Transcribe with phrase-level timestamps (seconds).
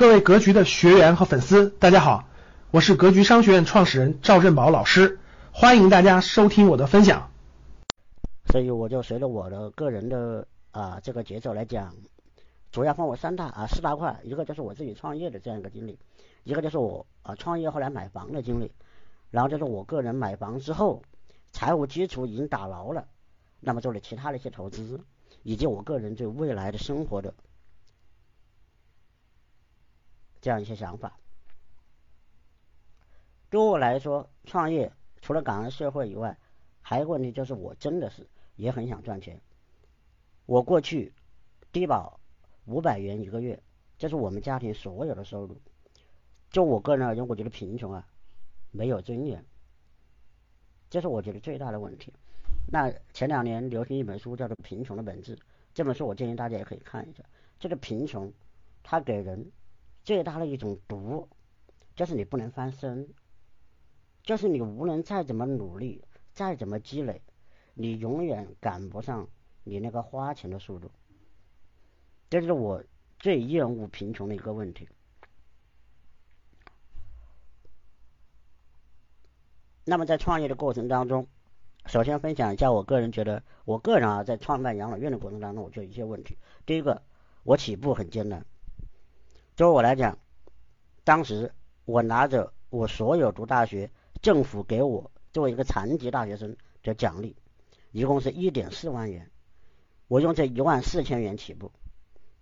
[0.00, 2.24] 各位格局的学员和粉丝，大家好，
[2.70, 5.18] 我是格局商学院创始人赵振宝老师，
[5.52, 7.30] 欢迎大家收听我的分享。
[8.46, 11.94] 所以我就随着我的个人的啊这个节奏来讲，
[12.72, 15.98] 主要分为三大啊四大块，一个就是我自己创业的这样一个经历，
[16.44, 18.72] 一个就是我啊创业后来买房的经历，
[19.30, 21.02] 然后就是我个人买房之后
[21.52, 23.04] 财务基础已经打牢了，
[23.60, 24.98] 那么做了其他的一些投资，
[25.42, 27.34] 以及我个人对未来的生活的。
[30.40, 31.18] 这样一些想法，
[33.50, 34.90] 对我来说，创业
[35.20, 36.38] 除了感恩社会以外，
[36.80, 38.26] 还有个问题就是，我真的是
[38.56, 39.38] 也很想赚钱。
[40.46, 41.12] 我过去
[41.72, 42.18] 低保
[42.64, 43.62] 五百元一个月，
[43.98, 45.60] 这是我们家庭所有的收入。
[46.48, 48.08] 就我个人而言，我觉得贫穷啊，
[48.70, 49.44] 没有尊严，
[50.88, 52.14] 这是我觉得最大的问题。
[52.66, 55.36] 那前两年流行一本书叫做《贫穷的本质》，
[55.74, 57.22] 这本书我建议大家也可以看一下。
[57.58, 58.32] 这个贫穷，
[58.82, 59.52] 它给人。
[60.02, 61.28] 最大的一种毒，
[61.94, 63.08] 就是你不能翻身，
[64.22, 67.22] 就是你无论再怎么努力，再怎么积累，
[67.74, 69.28] 你永远赶不上
[69.64, 70.90] 你那个花钱的速度。
[72.28, 72.82] 这是我
[73.18, 74.88] 最厌恶贫穷的一个问题。
[79.84, 81.26] 那么在创业的过程当中，
[81.86, 86.38] 首先分享一下我个人觉得，我个人啊在创办养老院的过程当中，我就有一些问题。
[86.64, 87.02] 第一个，
[87.42, 88.46] 我起步很艰难。
[89.56, 90.18] 对我来讲，
[91.04, 91.52] 当时
[91.84, 93.90] 我拿着我所有读大学
[94.22, 97.36] 政府给我作为一个残疾大学生的奖励，
[97.90, 99.30] 一共是一点四万元，
[100.08, 101.70] 我用这一万四千元起步。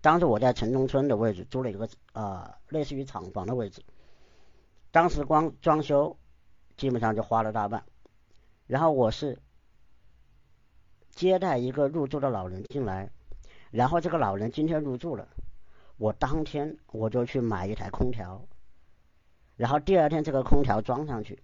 [0.00, 3.82] 当时我在城中村的位置租了一个啊类似于厂房的位置，
[4.92, 6.16] 当时光装修
[6.76, 7.84] 基本上就花了大半，
[8.68, 9.40] 然后我是
[11.10, 13.10] 接待一个入住的老人进来，
[13.72, 15.26] 然后这个老人今天入住了。
[15.98, 18.46] 我当天我就去买一台空调，
[19.56, 21.42] 然后第二天这个空调装上去，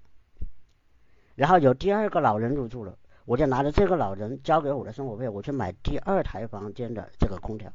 [1.34, 7.72] 然后有第二个老人入住了，我就拿着这个老人交给我的生活费，我去买第二台房间的这个空调，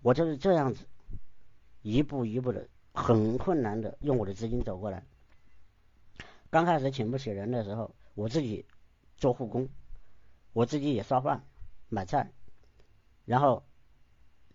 [0.00, 0.86] 我就是这样子
[1.82, 5.04] 一步一步的很困难的用我的资金走过来。
[6.50, 8.64] 刚开始请不起人的时候，我自己
[9.16, 9.68] 做护工，
[10.52, 11.42] 我自己也烧饭
[11.88, 12.30] 买菜，
[13.24, 13.64] 然后。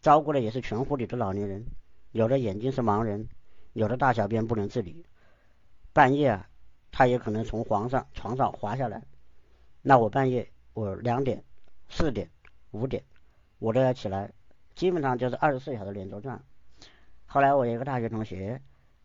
[0.02, 1.64] 照顾的也是全护理的老年人，
[2.12, 3.30] 有的眼睛是盲人，
[3.74, 5.06] 有的大小便不能自理，
[5.94, 6.50] 半夜啊，
[6.92, 9.04] 他也可能从床上床上滑下来，
[9.84, 11.44] 那我半夜我两点、
[11.88, 12.28] 四点、
[12.72, 13.04] 五点，
[13.60, 14.32] 我都要起来，
[14.74, 16.44] 基本上就是二十四小时连轴转。
[17.28, 18.60] 后来我有一个大学同学，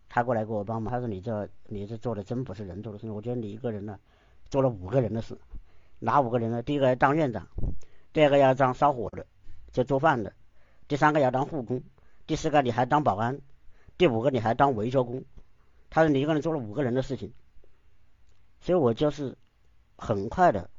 [0.08, 4.00] 他过来给我帮忙，他说你这你这做的真不是人做的事情，我觉得你一个人呢
[4.48, 5.36] 做了五个人的事，
[5.98, 6.62] 哪五个人呢？
[6.62, 7.46] 第一个要当院长，
[8.14, 9.26] 第二个要当烧火的，
[9.70, 10.32] 就做饭的。
[10.88, 11.82] 第三个要当护工，
[12.26, 13.40] 第四个你还当保安，
[13.98, 15.24] 第五个你还当维修工。
[15.90, 17.32] 他说你一个人做了五个人的事情，
[18.60, 19.36] 所以我就是
[19.96, 20.70] 很快的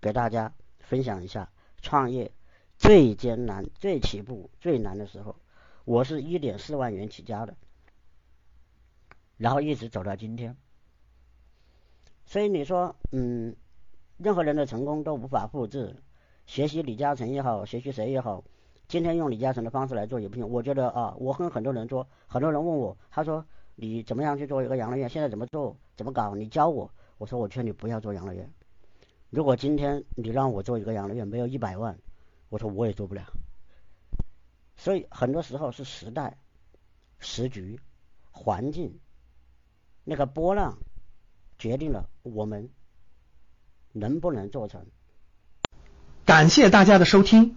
[0.00, 1.50] 给大家分享一下
[1.80, 2.30] 创业
[2.76, 5.36] 最艰难、最起步最难的时候，
[5.84, 7.56] 我是一点四万元起家的，
[9.36, 10.56] 然后一直走到今天。
[12.24, 13.56] 所以你说，嗯，
[14.16, 15.96] 任何人的成功都无法复制，
[16.44, 18.44] 学习李嘉诚也好，学习谁也好。
[18.88, 25.08] 今天用李嘉诚的方式来做也不行，我觉得啊，我跟很多人说，很多人问我，他说你怎么样去做一个养老院？
[25.08, 25.76] 现在怎么做？
[25.96, 26.34] 怎么搞？
[26.34, 26.90] 你教我。
[27.18, 28.48] 我说我劝你不要做养老院。
[29.30, 31.98] 如果今天你让我做一个养老院，没有一百万，
[32.48, 33.24] 我说我也做不了。
[34.76, 36.36] 所以很多时候是时代、
[37.18, 37.80] 时局、
[38.30, 39.00] 环境
[40.04, 40.78] 那个波浪
[41.58, 42.68] 决定了我们
[43.92, 44.86] 能不能做成。
[46.24, 47.56] 感谢大家的收听。